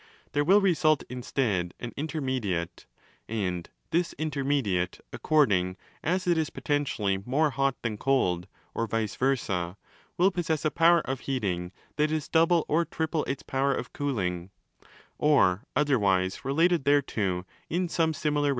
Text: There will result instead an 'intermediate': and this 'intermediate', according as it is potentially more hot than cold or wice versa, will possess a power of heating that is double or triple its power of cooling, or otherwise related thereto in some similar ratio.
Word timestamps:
There 0.31 0.43
will 0.43 0.61
result 0.61 1.03
instead 1.09 1.75
an 1.79 1.93
'intermediate': 1.95 2.87
and 3.29 3.69
this 3.91 4.13
'intermediate', 4.17 4.99
according 5.13 5.77
as 6.01 6.25
it 6.25 6.39
is 6.39 6.49
potentially 6.49 7.21
more 7.23 7.51
hot 7.51 7.79
than 7.83 7.99
cold 7.99 8.47
or 8.73 8.87
wice 8.87 9.15
versa, 9.15 9.77
will 10.17 10.31
possess 10.31 10.65
a 10.65 10.71
power 10.71 11.01
of 11.01 11.19
heating 11.29 11.71
that 11.97 12.09
is 12.09 12.27
double 12.27 12.65
or 12.67 12.83
triple 12.83 13.23
its 13.25 13.43
power 13.43 13.75
of 13.75 13.93
cooling, 13.93 14.49
or 15.19 15.65
otherwise 15.75 16.43
related 16.43 16.83
thereto 16.83 17.45
in 17.69 17.87
some 17.87 18.11
similar 18.15 18.49
ratio. 18.49 18.49